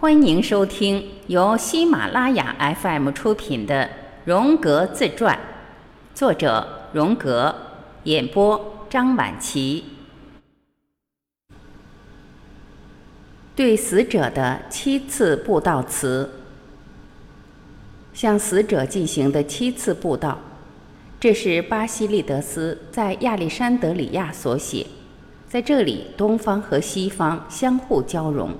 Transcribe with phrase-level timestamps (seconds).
[0.00, 3.82] 欢迎收听由喜马拉雅 FM 出品的
[4.24, 5.36] 《荣格自传》，
[6.16, 7.52] 作者荣格，
[8.04, 9.82] 演播张晚琪。
[13.56, 16.30] 对死者的七次布道词，
[18.14, 20.38] 向死者进行的七次布道，
[21.18, 24.86] 这是巴西利德斯在亚历山德里亚所写。
[25.48, 28.54] 在这里，东方和西方相互交融。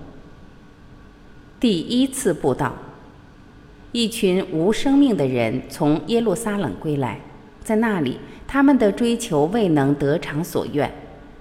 [1.61, 2.73] 第一次布道，
[3.91, 7.21] 一群无生命的人从耶路撒冷归来，
[7.65, 10.89] 在那里，他们的追求未能得偿所愿，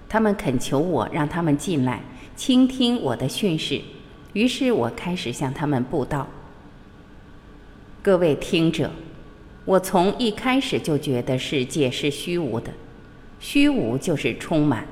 [0.10, 2.02] 他们恳求我让他们进来，
[2.36, 3.80] 倾听我的训示。
[4.34, 6.28] 于是我开始向他们布道。
[8.02, 8.90] 各位听者，
[9.66, 12.72] 我从一开始就觉得世界是虚无的，
[13.40, 14.88] 虚无就是充满，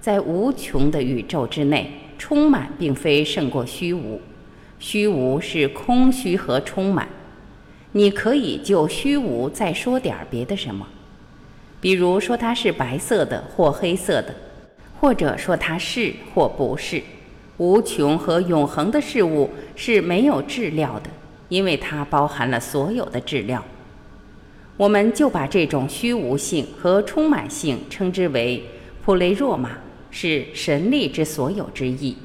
[0.00, 4.20] 在无穷的宇宙之内，充满并非胜过虚无。
[4.80, 7.06] 虚无是空虚和充满，
[7.92, 10.86] 你可以就虚无再说点别的什么，
[11.82, 14.34] 比如说它是白色的或黑色的，
[14.98, 17.02] 或者说它是或不是。
[17.58, 21.10] 无穷和永恒的事物是没有质料的，
[21.50, 23.62] 因为它包含了所有的质料。
[24.78, 28.64] 我们就把这种虚无性和充满性称之为
[29.04, 29.72] 普雷若玛，
[30.10, 32.16] 是神力之所有之意。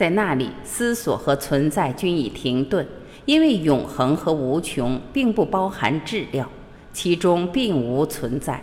[0.00, 2.88] 在那里，思索和存在均已停顿，
[3.26, 6.50] 因为永恒和无穷并不包含质料，
[6.90, 8.62] 其中并无存在。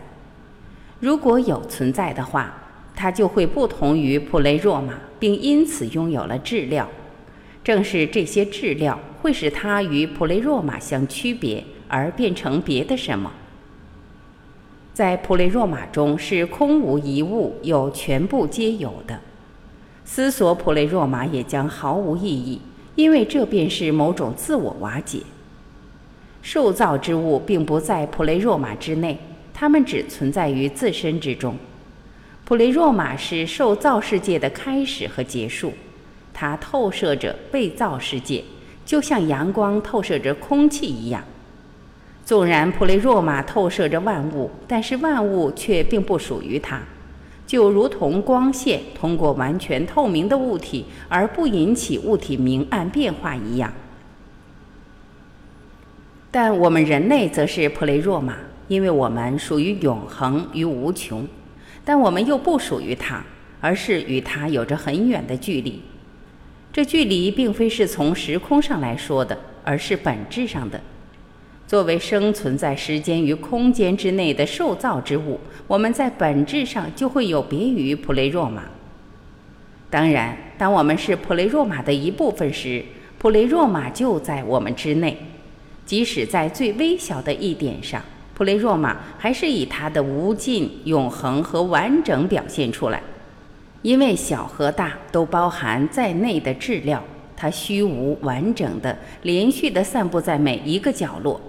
[0.99, 2.51] 如果有存在的话，
[2.95, 6.89] 它就会不同于普雷若玛，并因此拥有了质料。
[7.63, 13.31] 正是这些质料会使它与普雷若玛相区别，而变成别的什么。
[14.91, 19.19] 在普雷若玛中是空无一物，有全部皆有的。
[20.09, 22.61] 思索普雷若玛也将毫无意义，
[22.95, 25.19] 因为这便是某种自我瓦解。
[26.41, 29.19] 受造之物并不在普雷若玛之内，
[29.53, 31.55] 它们只存在于自身之中。
[32.45, 35.73] 普雷若玛是受造世界的开始和结束，
[36.33, 38.41] 它透射着被造世界，
[38.85, 41.21] 就像阳光透射着空气一样。
[42.25, 46.81] 纵然普雷若玛透射着万物，但是万物却并不属于它。
[47.47, 53.73] 就如同光线通过完全透明的物体而不引起物体明暗变化一样，
[56.29, 58.35] 但我们人类则是普雷若玛，
[58.67, 61.25] 因为我们属于永恒与无穷，
[61.85, 63.23] 但我们又不属于它，
[63.61, 65.81] 而是与它有着很远的距离。
[66.73, 70.79] 这距离并非是从时空上来说的，而是本质上的。
[71.67, 78.63] 作为生存在时间与空间之内的受造之物，我们在本质上就会有别于普雷若玛。
[79.89, 82.81] 当然，当我们是普雷若玛的一部分时，
[83.17, 85.17] 普雷若玛就在我们之内。
[85.85, 88.01] 即使在最微小的一点上，
[88.33, 93.01] 普雷若玛还是以它的无尽、永恒和完整表现出来。
[93.81, 97.03] 因为小和大都包含在内的质料，
[97.35, 101.39] 它虚无、完整的、连续的散布在每一个角落。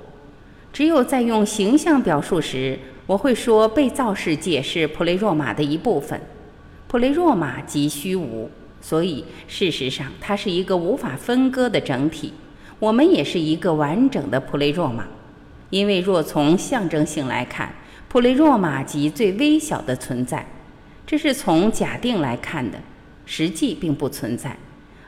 [0.79, 6.21] 只有在用形象表述时，我会说被造世界是普雷若玛的一部分。
[6.87, 8.49] 普雷若玛即虚无，
[8.81, 12.33] 所以事实上它是一个无法分割的整体。
[12.79, 15.05] 我们也是一个完整的普雷若玛，
[15.71, 17.75] 因为若从象征性来看，
[18.09, 20.47] 普雷若玛即最微小的存在，
[21.05, 22.79] 这是从假定来看的，
[23.27, 24.57] 实际并不存在，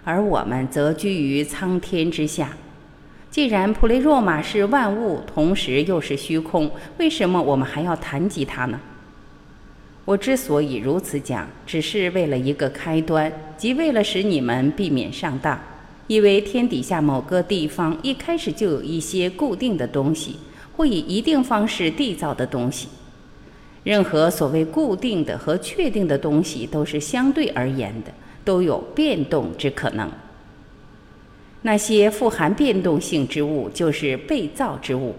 [0.03, 2.57] 而我们则居于苍天之下。
[3.31, 6.69] 既然普雷若玛是万物，同时又是虚空，
[6.99, 8.81] 为什么我们还要谈及它呢？
[10.05, 15.57] 我之所以如此讲，只是为了一个开端，即为了使你们避免上当，
[16.09, 20.37] 以为天底下某个地方一开始就有一些固定的东西，
[20.77, 22.89] 或以一定方式缔造的东西。
[23.85, 28.11] 任何所谓固定的和确定的东西，都是相对而言的，
[28.45, 30.11] 都有变动之可能。
[31.63, 35.15] 那些富含变动性之物就是被造之物。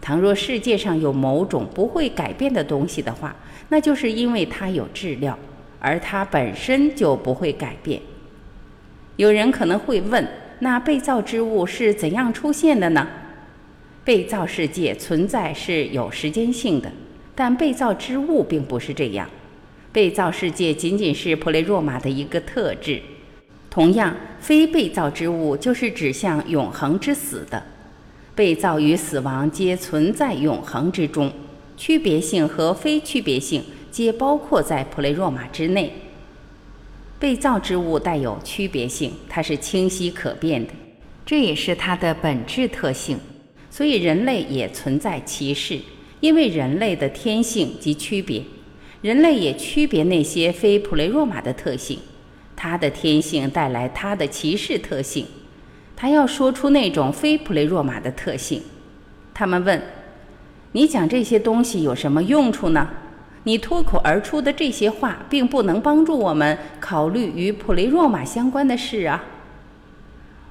[0.00, 3.36] 倘若世界上有某种不会改变的东西的话，
[3.68, 5.38] 那就是因为它有质料，
[5.78, 8.00] 而它本身就不会改变。
[9.16, 10.26] 有人可能会问：
[10.58, 13.06] 那被造之物是怎样出现的呢？
[14.04, 16.90] 被造世界存在是有时间性的，
[17.36, 19.30] 但被造之物并不是这样。
[19.92, 23.00] 被造世界仅仅是普雷若玛的一个特质。
[23.72, 27.62] 同样，非被造之物就是指向永恒之死的，
[28.34, 31.32] 被造与死亡皆存在永恒之中，
[31.74, 35.90] 区别性和非区别性皆包括在普雷若玛之内。
[37.18, 40.74] 被造之物带有区别性，它是清晰可辨的，
[41.24, 43.18] 这也是它的本质特性。
[43.70, 45.78] 所以人类也存在歧视，
[46.20, 48.42] 因为人类的天性及区别，
[49.00, 51.98] 人类也区别那些非普雷若马的特性，
[52.62, 55.26] 他的天性带来他的歧视特性。
[55.96, 58.62] 他要说出那种非普雷若马的特性。
[59.34, 59.82] 他们问
[60.70, 62.88] ：“你讲这些东西有什么用处呢？
[63.42, 69.24] 你脱口而出的这些话，并不能帮助我们考虑与普雷若马相关的事啊。”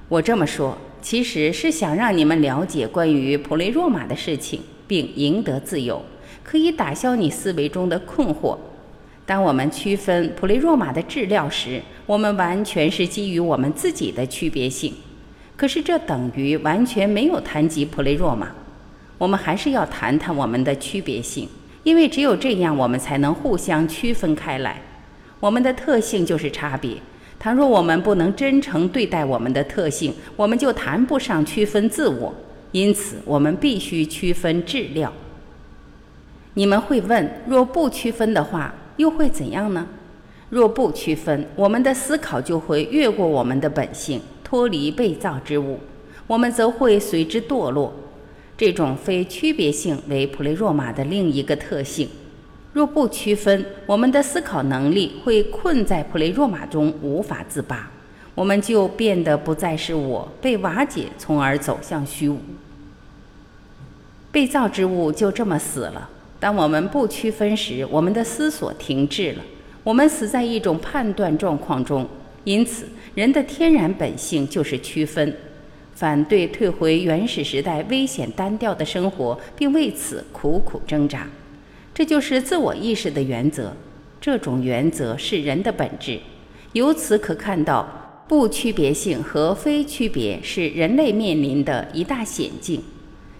[0.09, 6.03] 我这么说，其实是想让你们了解关于普雷若马的事情，并赢得自由，
[6.43, 8.57] 可以打消你思维中的困惑。
[9.31, 14.93] 当我们区分普雷若马的质料时，我们完全是基于我们自己的区别性。
[15.55, 18.49] 可是这等于完全没有谈及普雷若马，
[19.17, 21.47] 我们还是要谈谈我们的区别性，
[21.83, 24.81] 因为只有这样，我们才能互相区分开来。
[25.39, 26.97] 我们的特性就是差别。
[27.39, 32.33] 倘若我们不能真诚对待我们的特性，我们就谈不上区分自我。
[32.73, 35.13] 因此，我们必须区分质料。
[36.55, 39.87] 你们会问：若不区分的话，又会怎样呢？
[40.49, 44.21] 若不区分，我们的思考就会越过我们的本性。
[44.43, 45.79] 脱离被造之物，
[46.27, 47.93] 我们则会随之堕落。
[48.57, 52.09] 这种非区别性为普雷若马的另一个特性。
[52.73, 57.89] 若不区分，我们的思考能力会困在普雷若马中无法自拔，
[58.35, 62.37] 我们就变得不再是我，被瓦解，从而走向虚无。
[64.33, 66.09] 被造之物就这么死了。
[66.41, 69.43] 当我们不区分时，我们的思索停滞了，
[69.83, 72.05] 我们死在一种判断状况中。
[72.43, 72.85] 因此。
[73.13, 75.35] 人的天然本性就是区分，
[75.93, 81.27] 反对退回原始时代危险单调的生活，并为此苦苦挣扎。
[81.93, 83.75] 这就是自我意识的原则。
[84.21, 86.17] 这种原则是人的本质。
[86.71, 92.81] 由此可看到，不区别性和非区别是人类面临的一大险境。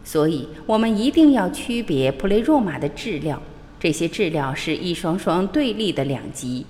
[0.04, 3.42] 所以，我们一定要区别普雷若马的质料。
[3.80, 6.66] 这些质料是一双双对立的两极。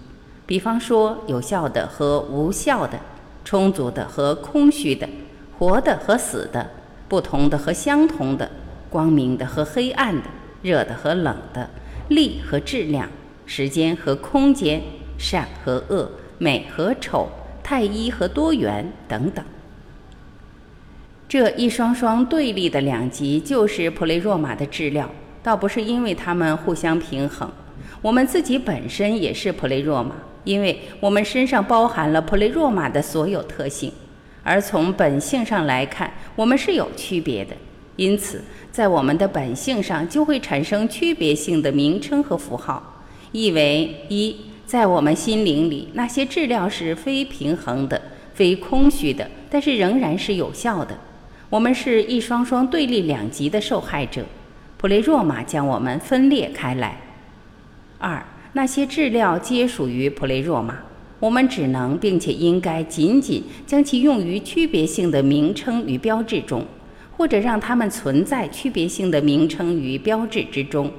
[0.45, 3.00] 比方说，有效的和无效的，
[3.45, 5.07] 充足的和空虚的，
[5.57, 6.69] 活的和死的，
[7.07, 8.50] 不同的和相同的，
[8.89, 10.24] 光明的和黑暗的，
[10.62, 11.69] 热的和冷的，
[12.10, 13.10] 力和质量，
[13.45, 14.81] 时间和空间，
[15.18, 17.30] 善和恶，美和丑，
[17.63, 19.44] 太一和多元等等。
[21.31, 25.10] 这一双双对立的两极就是普雷若马的质料，
[25.42, 27.50] 倒不是因为它们互相平衡，
[28.01, 30.13] 我们自己本身也是普雷若马。
[30.44, 33.89] 因为我们身上包含了普雷若马的所有特性，
[34.44, 37.56] 而从本性上来看，我们是有区别的。
[37.95, 44.36] 因此，在我们的本性上就会产生区别性的名称和符号，意为一，
[44.66, 48.01] 在我们心灵里，那些质料是非平衡的、
[48.34, 50.98] 非空虚的，但是仍然是有效的。
[51.51, 54.25] 我们是一双双对立两极的受害者，
[54.77, 56.98] 普雷若马将我们分裂开来。
[58.00, 58.25] 二。
[58.53, 60.77] 那些质料皆属于普雷若马，
[61.21, 66.65] 我们只能并且应该仅仅将其用于区别性的名称与标志中，
[67.15, 70.92] 或者让它们存在区别性的名称与标志之中。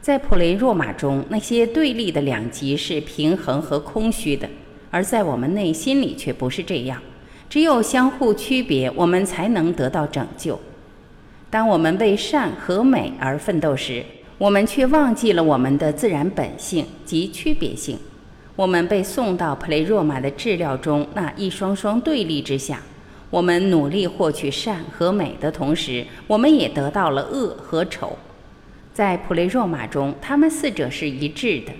[0.00, 4.48] 在普雷若马中，那些对立的两极是平衡和空虚的，
[4.90, 7.02] 而在我们内心里却不是这样。
[7.48, 10.58] 只有相互区别，我们才能得到拯救。
[11.48, 14.04] 当我们为善和美而奋斗时，
[14.36, 17.98] 我们却忘记了我们的自然本性及区别性，
[18.56, 22.82] 我们被送到普雷若马的治疗中那一双双对立之下。
[23.30, 28.16] 我们努力获取善和美的同时，我们也得到了恶和丑。
[28.92, 31.72] 在普雷若马中，他们四者是一致的。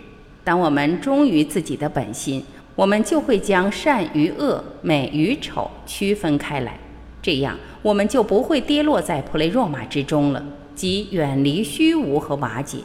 [0.43, 2.45] 当我们忠于自己的本心，
[2.77, 6.79] 我们就会将善与恶、美与丑区分开来，
[7.21, 10.45] 这样我们就不会跌落在普雷若马之中了。
[10.75, 12.81] 即远离虚无和瓦解。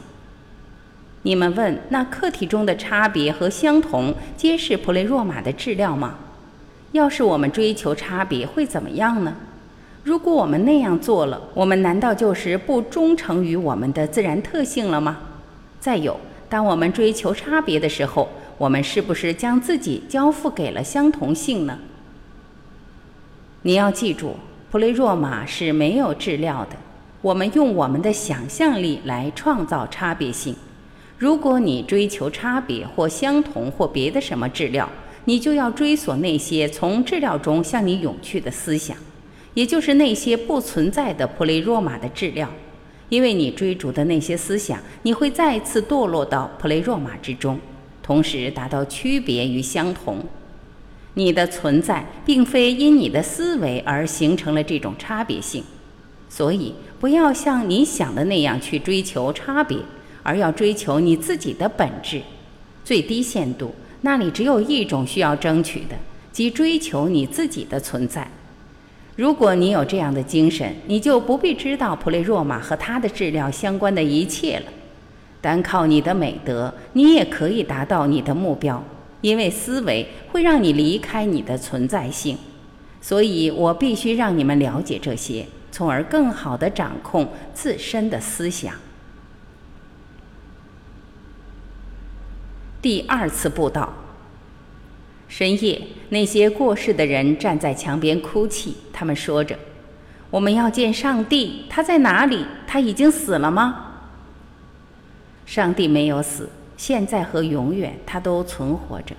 [1.24, 6.14] 你们问，那客体中的差别和相同，皆是普雷若马的质料吗？
[6.92, 9.36] 要是我们追求差别，会怎么样呢？
[10.02, 15.18] 如果我们那样做了，我们难道就是不忠诚于我们的自然特性了吗？
[15.78, 16.18] 再有，
[16.48, 18.26] 当我们追求差别的时候，
[18.58, 21.78] 我们是不是将自己交付给了相同性呢？
[23.62, 24.36] 你要记住，
[24.70, 26.76] 普雷若马是没有质料的。
[27.20, 30.54] 我们用我们的想象力来创造差别性。
[31.18, 34.88] 如果你追求差别或相同或别的什么质料，
[35.26, 38.96] 你就要追索那些从质料中向你涌去的思想，
[39.54, 42.48] 也就是那些不存在的普雷若马的质料。
[43.08, 47.56] 因为你追逐的那些思想，你会再次堕落到普雷若马之中。
[48.02, 50.18] 同时达到区别与相同。
[51.14, 55.62] 你的存在并非因你的思维而形成了这种差别性，
[56.28, 59.78] 所以不要像你想的那样去追求差别，
[60.22, 62.22] 而要追求你自己的本质。
[62.82, 65.96] 最低限度，那里只有一种需要争取的，
[66.32, 68.26] 即追求你自己的存在。
[69.14, 74.64] 如果你有这样的精神，你就不必知道普雷若玛和他的治疗相关的一切了。
[75.42, 78.82] 单靠你的美德，你也可以达到你的目标。
[79.20, 82.36] 因为思维会让你离开你的存在性，
[83.00, 88.74] 所以我必须让你们了解这些，从而更好地掌控自身的思想。
[92.80, 93.92] 第二次布道。
[95.28, 99.56] 深夜，那些过世的人站在墙边哭泣，他们说着
[100.30, 102.44] ：“我们要见上帝，他在哪里？
[102.66, 103.90] 他已经死了吗？”
[105.46, 106.48] 上帝没有死。
[106.76, 109.14] 现在和永远，它都存活着。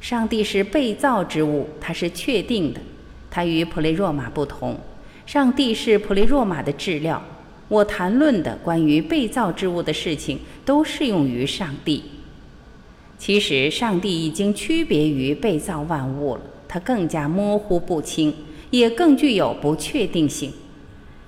[0.00, 2.80] 上帝是被造之物，它是确定的。
[3.30, 4.78] 它与普雷若玛不同。
[5.24, 7.22] 上帝是普雷若玛的质料。
[7.68, 12.04] 我谈论的关于被造之物的事情，都适用于上帝。
[13.18, 16.42] 其实，上帝已经区别于被造万物了。
[16.68, 18.32] 它更加模糊不清，
[18.70, 20.52] 也更具有不确定性。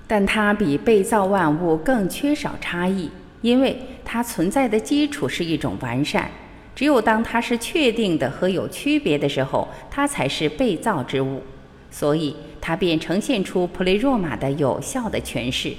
[0.07, 3.09] 但它比被造万物更缺少差异。
[3.41, 6.29] 因为它存在的基础是一种完善，
[6.75, 11.41] 只有当它是确定的和有区别的时候，它才是被造之物，
[11.89, 15.73] 所以它便呈现出普雷若玛的有效的诠释。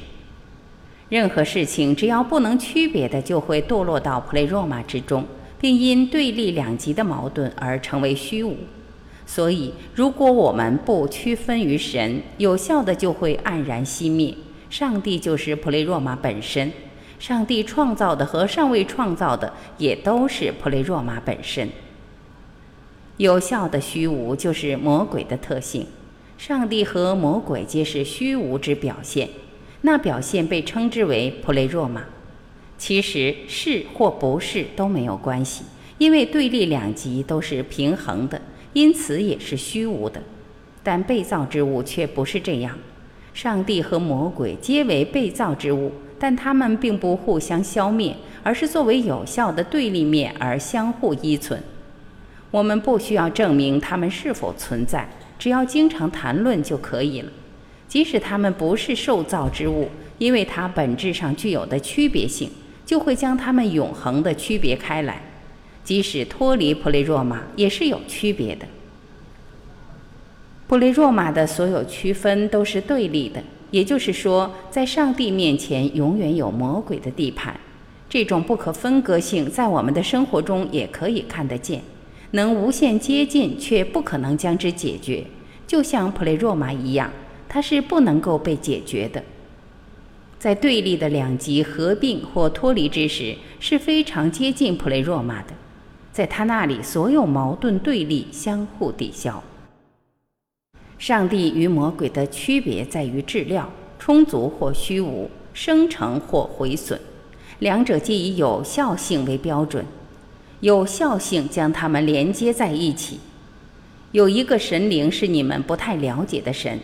[1.08, 5.24] 任何事情只要不能区别的，就会堕落到普雷若玛之中，
[5.60, 8.56] 并因对立两极的矛盾而成为虚无。
[9.26, 14.34] 所以，如果我们不区分于神，有效的就会黯然熄灭。
[14.68, 16.72] 上帝就是普雷若玛本身。
[17.20, 21.68] 上帝创造的和尚未创造的，也都是普雷若玛本身。
[23.18, 25.86] 有效的虚无就是魔鬼的特性。
[26.38, 29.28] 上帝和魔鬼皆是虚无之表现，
[29.82, 32.02] 那表现被称之为普雷若玛。
[32.78, 35.64] 其实是或不是都没有关系，
[35.98, 38.40] 因为对立两极都是平衡的，
[38.72, 40.22] 因此也是虚无的。
[40.82, 42.78] 但被造之物却不是这样。
[43.34, 45.92] 上帝和魔鬼皆为被造之物。
[46.20, 51.60] 但它们并不互相消灭，而是作为有效的对立面而相互依存。
[52.50, 55.08] 我们不需要证明它们是否存在，
[55.38, 57.32] 只要经常谈论就可以了。
[57.88, 62.50] 即使它们不是受造之物，因为它本质上具有的区别性，
[62.84, 65.22] 就会将它们永恒的区别开来。
[65.82, 68.66] 即使脱离普雷若玛，也是有区别的。
[70.68, 73.42] 普雷若玛的所有区分都是对立的。
[73.70, 77.58] 也就是说，在上帝面前永远有魔鬼的地盘，
[78.08, 81.80] 这种不可分割性在我们的生活中也可以看得见，
[82.32, 85.24] 能无限接近却不可能将之解决，
[85.66, 87.10] 就像普雷若玛一样，
[87.48, 89.22] 它是不能够被解决的。
[90.38, 95.48] 在对立的两极合并或脱离之时，是非常接近普雷若玛的，
[96.12, 99.42] 在他那里，所有矛盾对立相互抵消。
[101.00, 103.66] 上帝与魔鬼的区别在于质料
[103.98, 107.00] 充足或虚无，生成或毁损，
[107.60, 109.82] 两者皆以有效性为标准。
[110.60, 113.18] 有效性将它们连接在一起。
[114.12, 116.78] 有一个神灵是你们不太了解的神，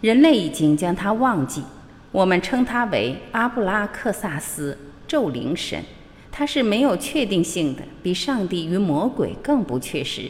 [0.00, 1.62] 人类已经将它忘记。
[2.10, 5.80] 我们称它为阿布拉克萨斯咒灵神，
[6.32, 10.28] 它是没有确定性的，比上帝与魔鬼更不确实。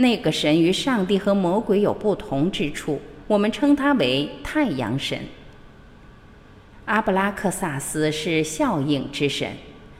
[0.00, 5.18] 那个神与上帝和魔鬼有不同之处，我们称他为太阳神。
[6.84, 9.50] 阿布拉克萨斯是效应之神，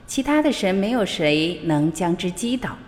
[0.07, 2.79] 其他的神没有谁能将之击倒，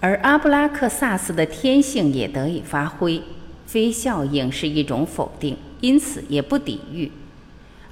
[0.00, 3.22] 而阿布拉克萨斯的天性也得以发挥。
[3.64, 7.12] 非效应是一种否定，因此也不抵御。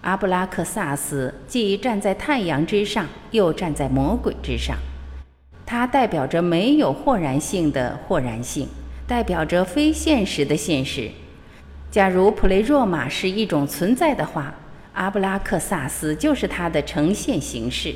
[0.01, 4.77] 阿布拉克萨斯既站在太阳之上，又站在魔鬼之上。
[5.71, 8.67] 它代表着没有豁然性的豁然性，
[9.07, 11.11] 代表着非现实的现实。
[11.91, 14.55] 假如普雷若玛是一种存在的话，
[14.95, 17.95] 阿布拉克萨斯就是它的呈现形式。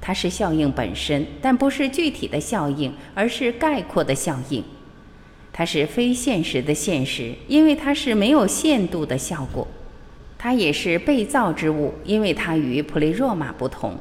[0.00, 4.64] 它是效应本身，但不是具体的效应，而是概括的效应。
[5.52, 9.68] 它是非现实的现实，因为它是没有限度的效果。
[10.38, 13.98] 它也是被造之物，因为它与普雷若玛不同。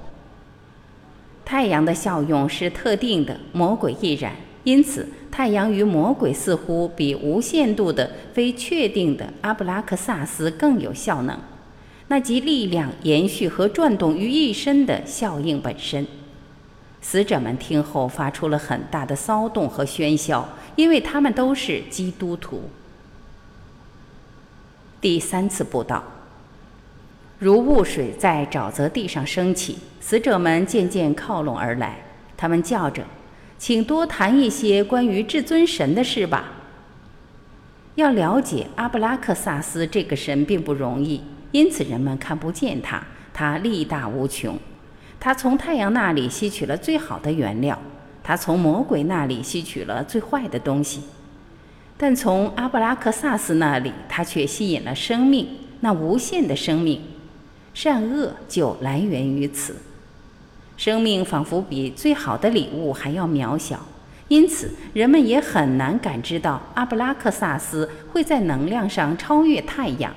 [1.52, 4.34] 太阳的效用是特定的，魔鬼亦然。
[4.64, 11.38] 因此，太阳与魔鬼似乎比无限度的、非确定的阿布拉克萨斯更有效能，
[12.08, 16.08] 那即力量延续和转动于一身的效应本身。
[17.02, 22.70] 死者们听后发出了很大的骚动和喧嚣，因为他们都是基督徒。
[25.02, 26.02] 第三次布道，
[27.42, 31.98] 如雾水在沼泽地上升起，死者们渐渐靠拢而来，
[32.38, 33.04] 他们叫着
[33.58, 36.52] ：“请多谈一些关于至尊神的事吧。”
[37.98, 43.02] 要了解阿布拉克萨斯这个神并不容易，因此人们看不见他。
[43.34, 44.56] 他力大无穷，
[45.20, 47.76] 他从太阳那里吸取了最好的原料，
[48.22, 51.02] 他从魔鬼那里吸取了最坏的东西，
[51.98, 55.48] 但从阿布拉克萨斯那里，他却吸引了生命，
[55.80, 57.02] 那无限的生命。
[57.74, 59.76] 善恶就来源于此。
[60.78, 63.80] 生命仿佛比最好的礼物还要渺小。
[64.28, 70.14] 因此，人们也很难感知到阿布拉克萨斯会在能量上超越太阳。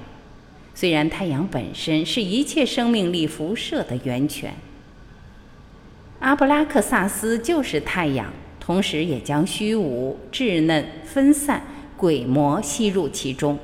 [0.73, 4.55] 虽然太阳本身是一切生命力辐射的源泉，
[6.21, 11.63] 阿布拉克萨斯就是太阳，同时也将虚无、稚嫩、分散、
[11.97, 13.59] 鬼魔吸入其中。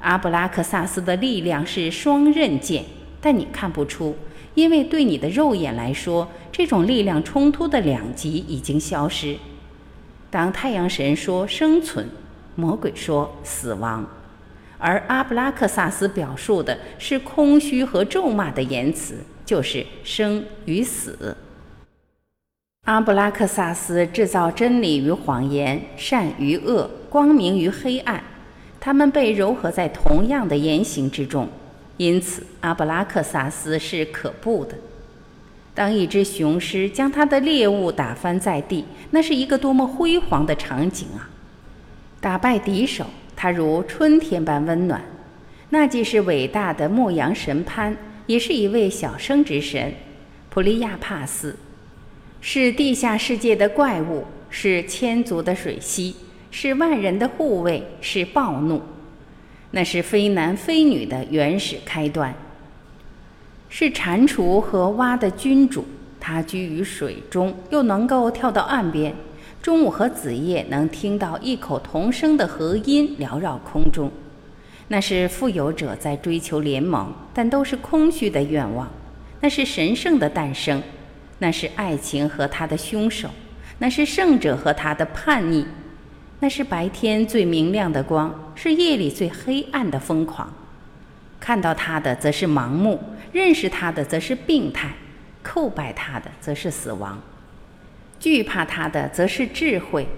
[0.00, 2.84] 阿布拉克萨斯的力量是双刃剑，
[3.20, 4.16] 但你看不出，
[4.54, 6.28] 因为对你的肉眼来说。
[6.52, 9.36] 这种力量冲突的两极已经消失。
[10.30, 12.08] 当太阳神说生存，
[12.54, 14.08] 魔鬼说死亡，
[14.78, 21.36] 而阿布拉克萨斯表述的是空虚和咒骂的言辞，就是生与死。
[22.86, 28.24] 阿布拉克萨斯制造真理与谎言，善与恶，光明与黑暗，
[28.80, 31.48] 它们被糅合在同样的言行之中，
[31.96, 34.74] 因此阿布拉克萨斯是可怖的。
[35.74, 41.28] 当一只雄狮将它的猎物打翻在地，那是一个多么辉煌的场景啊！
[42.20, 43.04] 打败敌手，
[43.36, 45.02] 它如春天般温暖。
[45.68, 47.94] 那既是伟大的牧羊神潘，
[48.26, 49.92] 也是一位小生之神
[50.48, 51.54] 普利亚帕斯，
[52.40, 56.14] 是地下世界的怪物，是千足的水螅，
[56.50, 58.82] 是万人的护卫，是暴怒。
[59.72, 62.34] 那是非男非女的原始开端。
[63.68, 65.84] 是蟾蜍和蛙的君主，
[66.18, 69.14] 它居于水中，又能够跳到岸边。
[69.60, 74.10] 中午和子夜能听到异口同声的和音缭绕空中。
[74.88, 78.88] 那是富有者在追求联盟，但都是空虚的愿望。
[79.40, 80.80] 那是神圣的诞生，
[81.40, 83.28] 那是爱情和他的凶手，
[83.78, 85.66] 那是圣者和他的叛逆，
[86.40, 90.52] 那是白天最明亮的光，是夜里最黑暗的疯狂。
[91.40, 93.00] 看到他的则是盲目。
[93.32, 94.94] 认识他的则是病态，
[95.44, 97.20] 叩拜他的则是死亡，
[98.18, 100.08] 惧怕他的则是智慧，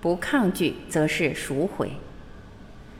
[0.00, 1.90] 不抗拒则是赎回。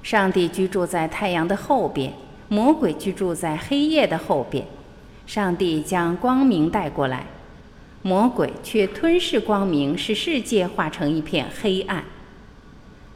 [0.03, 2.13] 上帝居住在太阳的后边，
[2.49, 4.67] 魔鬼居住在黑夜的后边。
[5.25, 7.25] 上帝将光明带过来，
[8.03, 12.05] 魔鬼却吞噬光明，使世界化成一片黑暗。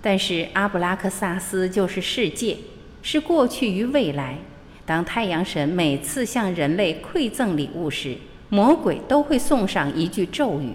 [0.01, 2.57] 但是阿布拉克萨斯就是世界，
[3.03, 4.39] 是过去与未来。
[4.85, 8.17] 当太阳神每次向人类馈赠礼物时，
[8.49, 10.75] 魔鬼都会送上一句咒语。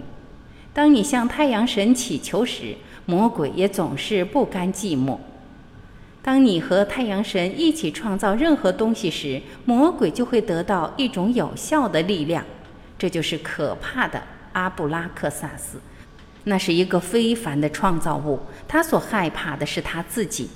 [0.74, 2.74] 当你向太阳神祈求时，
[3.06, 5.18] 魔鬼也总是不甘寂寞。
[6.20, 12.44] 当你和太阳神一起创造任何东西时，魔鬼就会得到一种有效的力量。
[13.02, 15.80] 这就是可怕的阿布拉克萨斯，
[16.44, 18.38] 那是一个非凡的创造物。
[18.68, 20.48] 他所害怕的是他自己。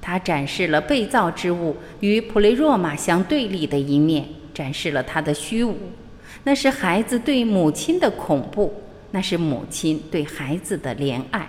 [0.00, 5.76] 他展示了被造之物与普雷若玛相对立的一面，展示了他的虚无。
[6.44, 8.80] 那是孩子对母亲的恐怖，
[9.10, 11.48] 那是母亲对孩子的怜爱，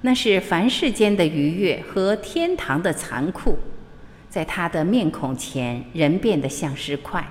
[0.00, 3.58] 那是凡世间的愉悦和天堂的残酷。
[4.30, 7.22] 在他的面孔前，人变得像石块；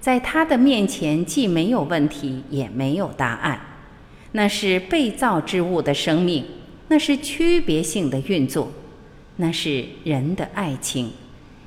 [0.00, 3.60] 在他的面前，既没有问题，也没有答案。
[4.32, 6.44] 那是被造之物的生命，
[6.88, 8.72] 那是区别性的运作。
[9.36, 11.10] 那是人的爱情，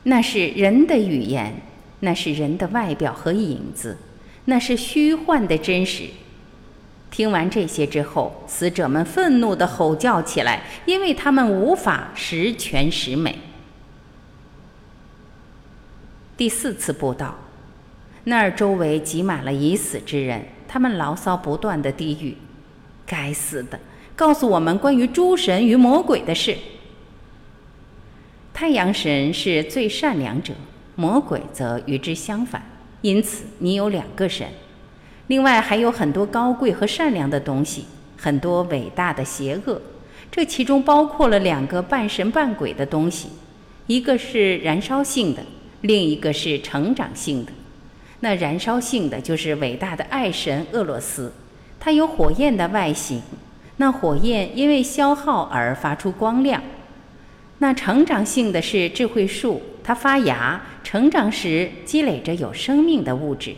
[0.03, 1.53] 那是人的语言，
[2.01, 3.97] 那是人的外表和影子，
[4.45, 6.03] 那是虚幻的真实。
[7.09, 13.37] 听完这些之后，死者们愤怒地吼叫起来，因为他们无法十全十美。
[16.37, 17.35] 第四次布道，
[18.25, 22.37] 那儿周围挤满了已死之人，他们牢骚不断的低语
[23.05, 23.79] ：“该死的，
[24.15, 26.57] 告诉我们关于诸神与魔鬼的事。”
[28.53, 30.53] 太阳神是最善良者，
[30.95, 32.63] 魔鬼则与之相反。
[33.01, 34.47] 因此，你有两个神。
[35.27, 39.81] 另外，还有很多高贵和善良的东西，很多伟大的邪恶。
[40.31, 43.27] 这其中包括了两个半神半鬼的东西，
[43.87, 45.43] 一个是燃烧性的，
[45.81, 47.51] 另一个是成长性的。
[48.23, 51.29] 那燃烧性的就是伟大的爱神厄洛斯，
[51.77, 53.21] 它有火焰的外形。
[53.75, 56.63] 那火焰因为消耗而发出光亮。
[57.57, 63.53] 那成长性的是智慧树，它发芽成长时积累着有生命的物质。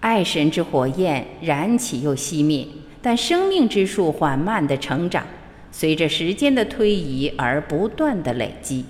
[0.00, 2.66] 爱神之火焰燃起又熄灭，
[3.00, 5.26] 但生命之树缓慢的成长，
[5.70, 8.84] 随着时间的推移而不断的累积。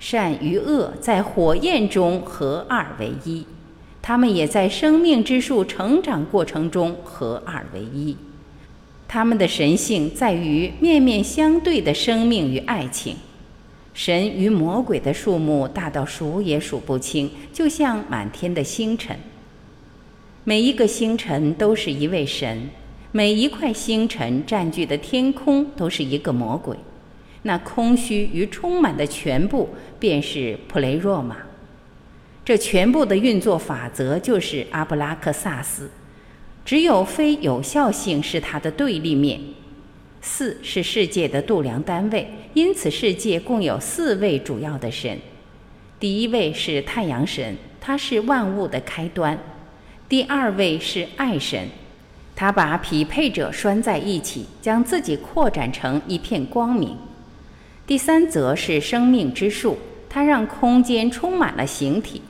[0.00, 3.46] 善与恶在火焰中合二为一，
[4.00, 8.16] 他们也在生命之树成长过程中合二为一。
[9.06, 13.14] 他们的神性在于面面相对的生命与爱情。
[13.92, 19.14] 神与魔鬼的数目大到数也数不清，就像满天的星辰。
[20.44, 22.70] 每一个星辰都是一位神，
[23.12, 26.74] 每一块星辰占据的天空都是一个魔鬼。
[27.42, 31.36] 那空虚与充满的全部，便是普雷若玛。
[32.44, 35.90] 这全部的运作法则就是阿布拉克萨斯。
[36.64, 39.40] 只有非有效性是它的对立面。
[40.20, 45.18] 四是世界的度量单位，因此世界共有四位主要的神。
[45.98, 49.34] 第一位是太阳神，它是万物的开端；
[50.08, 51.68] 第二位是爱神，
[52.36, 56.96] 他把匹配者拴在一起，将自己扩展成一片光明。
[57.90, 59.76] 第三则是生命之树，
[60.08, 62.22] 它让空间充满了形体。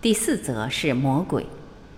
[0.00, 1.46] 第四则是魔鬼，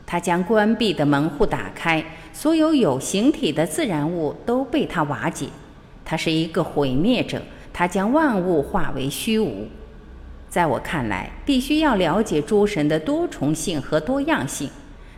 [0.05, 5.47] 它将关闭的门户打开，所有有形体的自然物都被它瓦解。
[6.05, 7.41] 它是一个毁灭者，
[7.73, 9.67] 它将万物化为虚无。
[10.51, 14.69] 在我看来，必须要了解诸神的多重性和多样性，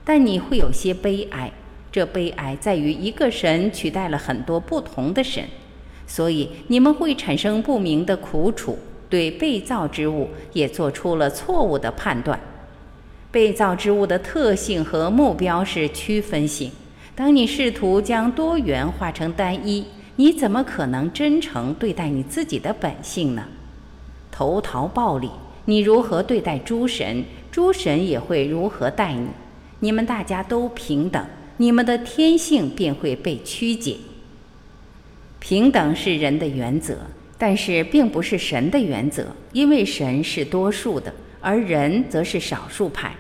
[0.05, 1.51] 但你会有些悲哀。
[1.91, 5.43] 这悲哀在于一个神取代了很多不同的神。
[6.11, 8.77] 所以你们会产生不明的苦楚，
[9.09, 12.39] 对被造之物也做出了错误的判断。
[13.31, 16.73] 被造之物的特性和目标是区分性。
[17.15, 23.45] 当你试图将多元化成单一，你怎么可能真诚对待你自己的本性呢？
[24.33, 25.31] 投桃报李，
[25.67, 29.29] 你如何对待诸神，诸神也会如何待你。
[29.79, 31.25] 你们大家都平等，
[31.59, 33.97] 你们的天性便会被曲解。
[35.41, 36.99] 平等是人的原则，
[37.37, 43.13] 但是并不是神的原则，因为神是多数的，而人则是少数派。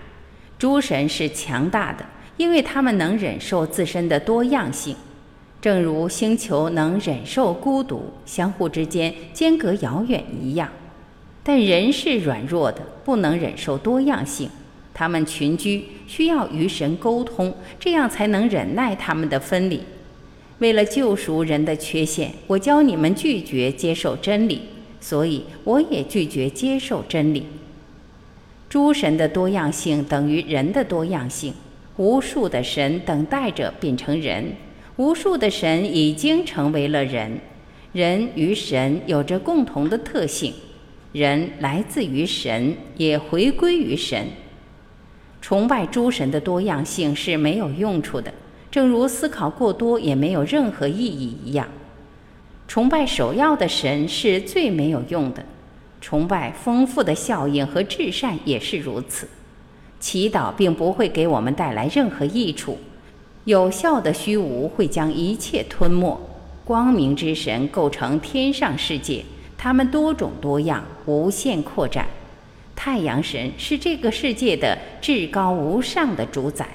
[0.59, 2.04] 诸神是强大的，
[2.37, 4.94] 因为他们能忍受自身的多样性，
[5.61, 10.68] 正如星球能忍受孤独、相互之间间隔遥远一样。
[11.42, 14.50] 但人是软弱的，不能忍受多样性。
[14.92, 19.83] 他们群居，需要与神沟通，这样才能忍耐他们的分离。
[20.60, 24.62] 为了救赎人的缺陷，我教你们拒绝接受真理，
[25.00, 27.44] 所以我也拒绝接受真理。
[28.68, 31.52] 诸神的多样性等于人的多样性，
[31.96, 34.52] 无数的神等待着变成人，
[34.96, 37.40] 无数的神已经成为了人。
[37.92, 40.52] 人与神有着共同的特性，
[41.12, 44.28] 人来自于神，也回归于神。
[45.40, 48.32] 崇拜诸神的多样性是没有用处的。
[48.70, 51.66] 正如思考过多也没有任何意义一样，
[52.68, 55.44] 崇拜首要的神是最没有用的。
[56.00, 59.28] 崇拜丰富的效应和至善也是如此。
[59.98, 62.78] 祈祷并不会给我们带来任何益处。
[63.44, 66.18] 有效的虚无会将一切吞没。
[66.64, 69.24] 光明之神构成天上世界，
[69.59, 72.06] 它们多种多样，无限扩展。
[72.76, 76.66] 太阳神是这个世界的至高无上的主宰。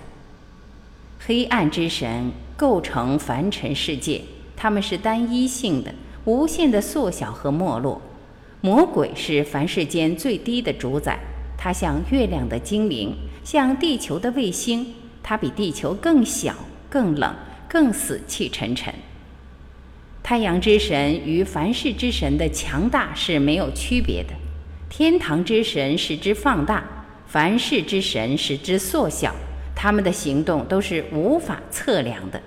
[1.27, 4.21] 黑暗之神构成凡尘世界，
[4.55, 5.91] 他们是单一性的、
[6.25, 7.99] 无限的缩小和没落。
[8.61, 11.17] 魔鬼是凡世间最低的主宰，
[11.57, 16.53] 他像月亮的精灵，像地球的卫星，它比地球更小、
[16.91, 17.33] 更冷、
[17.67, 18.93] 更死气沉沉。
[20.21, 24.35] 太阳之神与凡世之神的强大是没有区别的，
[24.89, 26.83] 天堂之神使之放大，
[27.25, 29.33] 凡世之神使之缩小。
[29.75, 32.41] 他们的行动都是无法测量的。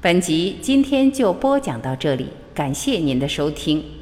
[0.00, 4.01] 本集今天就播讲到这里，感谢您的收听。